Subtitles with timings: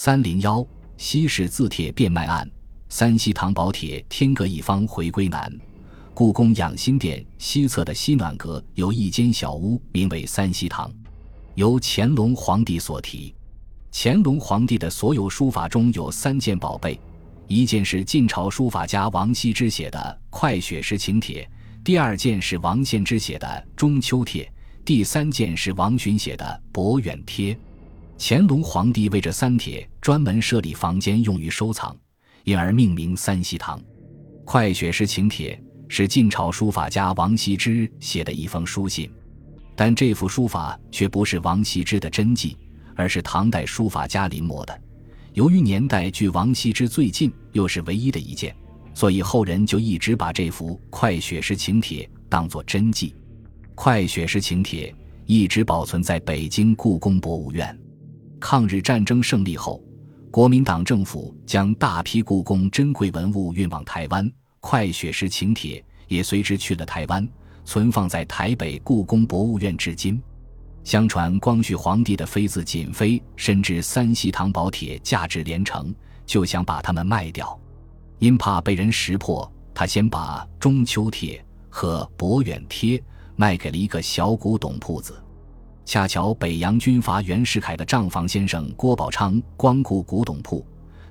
[0.00, 0.64] 三零幺
[0.96, 2.48] 西式字帖变卖案，
[2.88, 5.52] 三西堂宝帖天各一方回归难。
[6.14, 10.88] 故宫养心殿西侧的西暖阁有一间小屋，名为三西堂，
[11.56, 13.34] 由乾隆皇帝所题。
[13.90, 16.96] 乾隆皇帝的所有书法中有三件宝贝，
[17.48, 19.98] 一件是晋朝书法家王羲之写的
[20.30, 21.42] 《快雪时晴帖》，
[21.82, 24.44] 第二件是王献之写的《中秋帖》，
[24.84, 27.52] 第三件是王洵写的《博远帖》。
[28.20, 31.96] 乾隆皇帝为这三帖专门设立房间用于收藏，
[32.42, 33.80] 因而命名三希堂。
[34.44, 39.08] 快雪时晴帖是晋朝书法家王羲之写的一封书信，
[39.76, 42.56] 但这幅书法却不是王羲之的真迹，
[42.96, 44.78] 而是唐代书法家临摹的。
[45.32, 48.54] 由于年代距王羲之最近，又是唯一的一件，
[48.94, 53.14] 所以后人就一直把这幅快雪时晴帖当作真迹。
[53.76, 54.92] 快雪时晴帖
[55.24, 57.78] 一直保存在北京故宫博物院。
[58.40, 59.82] 抗日战争胜利后，
[60.30, 67.26] 国民党政府将大批故宫珍贵文物运往台湾，快雪时请帖也随之去了台湾，
[67.64, 70.20] 存放在台北故宫博物院至今。
[70.84, 77.58] 相传光绪皇帝的妃子瑾妃深知三希堂宝帖价值连城，就想把它们卖掉，
[78.18, 83.02] 因怕被人识破，他先把中秋帖和博远帖
[83.36, 85.22] 卖给了一个小古董铺子。
[85.88, 90.62] 恰巧北洋军阀袁世凯的账房先生郭宝昌光顾古董铺，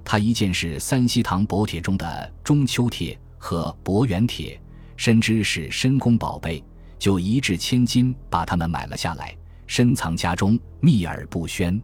[0.05, 4.61] 他一见是三希堂薄帖中的中秋帖和博远帖，
[4.95, 6.63] 深知是深宫宝贝，
[6.99, 11.81] 就一掷千金把它们买了下来，深藏家中，秘而不宣。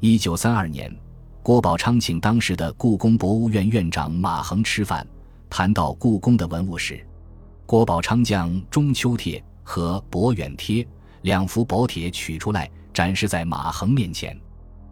[0.00, 0.92] 一九三二年，
[1.40, 5.06] 郭宝昌请当时的故宫博物院院长马衡吃饭，
[5.48, 7.06] 谈到故宫的文物时，
[7.64, 10.84] 郭宝昌将中秋帖和博远帖。
[11.24, 14.38] 两幅宝帖取出来，展示在马衡面前。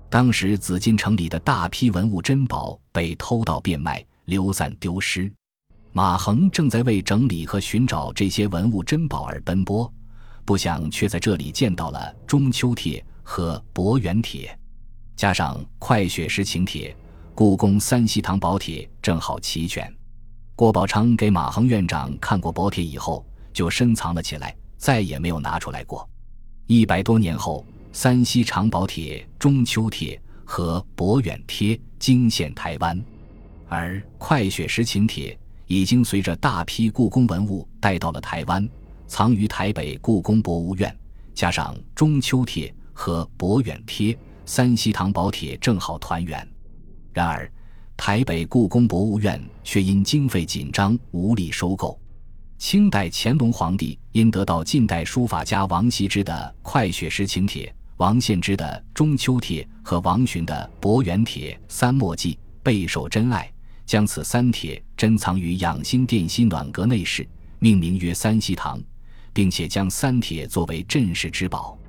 [0.08, 5.30] 当时紫禁城里的大批文物珍宝被偷盗变卖、流散丢失，
[5.92, 9.92] 马衡正在为整理和寻找这些文物珍宝而奔波，
[10.46, 14.58] 不想却在这里见到了中秋帖和博远帖，
[15.14, 16.96] 加上快雪时晴帖，
[17.34, 19.94] 故宫三希堂宝帖正好齐全。
[20.56, 26.08] 郭宝昌给马衡院长看过宝帖以后，就深藏了起来，再也没有拿出来过。
[26.74, 32.98] 一百多年后，三希长宝帖、中秋帖和博远帖惊现台湾，
[33.68, 38.66] 而快雪时晴帖已经随着大批故宫文物带到了台湾，
[39.06, 40.96] 藏于台北故宫博物院。
[41.34, 44.16] 加上中秋帖和博远帖，
[44.46, 46.48] 三希堂宝帖正好团圆。
[47.12, 47.52] 然而，
[47.98, 52.00] 台北故宫博物院却因经费紧张无力收购。
[52.62, 58.64] 清代乾隆皇帝因得到近代书法家王羲之的《快雪时晴帖》、王献之的
[58.94, 63.52] 《中秋帖》和王洵的《博远帖》三墨迹，备受珍爱，
[63.84, 67.28] 将此三帖珍藏于养心殿西暖阁内室，
[67.58, 68.80] 命名曰三希堂，
[69.32, 71.76] 并且将三帖作为镇室之宝。《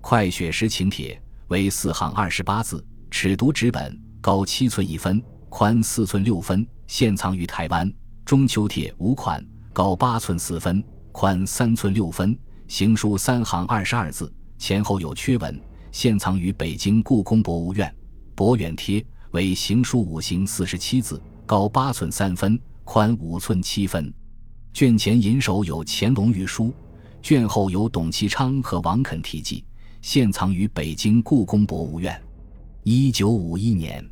[0.00, 1.14] 快雪时晴帖》
[1.46, 7.88] 为四行二十八字，尺牍纸本，高七寸一分，宽四寸六分，现藏于台湾。
[8.24, 9.40] 《中秋帖》五款。
[9.76, 10.82] 高八寸四分，
[11.12, 12.34] 宽三寸六分，
[12.66, 15.60] 行书三行二十二字，前后有缺文，
[15.92, 17.94] 现藏于北京故宫博物院。
[18.34, 24.10] 博远帖为行书五行四十七字，高八寸三分，宽五寸七分。
[24.72, 26.72] 卷前银首有乾隆御书，
[27.20, 29.62] 卷后有董其昌和王肯题记，
[30.00, 32.18] 现藏于北京故宫博物院。
[32.82, 34.02] 一九五一年，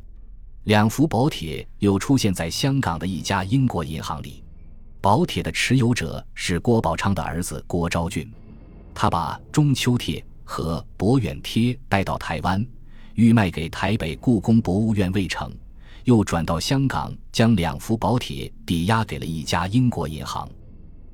[0.65, 4.43] 两幅宝帖又出现在香港的一家英国银行里。
[5.05, 8.27] 宝帖的持有者是郭宝昌的儿子郭昭俊，
[8.91, 12.65] 他把中秋帖和博远帖带到台湾，
[13.13, 15.55] 欲卖给台北故宫博物院未成，
[16.05, 20.49] 又转到香港，将两幅宝帖抵押给了一家英国银行。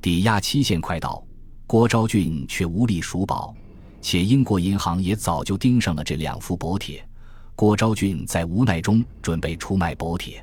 [0.01, 1.21] 抵押期限快到，
[1.67, 3.53] 郭昭俊却无力赎宝，
[3.99, 7.05] 且英国银行也早就盯上了这两幅宝帖，
[7.57, 10.41] 郭昭俊在无奈中准备出卖宝帖。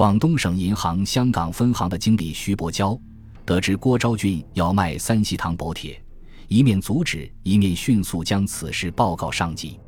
[0.00, 2.98] 广东省银行香港分行的经理徐伯娇
[3.44, 6.02] 得知郭昭俊要卖三希堂宝帖，
[6.48, 9.78] 一面阻止，一面迅速将此事报告上级。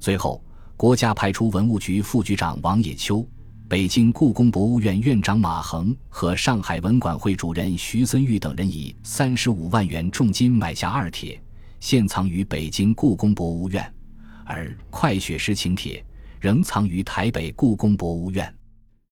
[0.00, 0.42] 最后，
[0.76, 3.24] 国家派出文物局副局长王野秋、
[3.68, 11.40] 北京故宫博物院院长马衡和上海文管会主任徐森玉等人，以三十五万元重金买下二帖，
[11.78, 13.80] 现藏于北京故宫博物院；
[14.44, 16.00] 而《快雪时晴帖》
[16.40, 18.52] 仍藏于台北故宫博物院。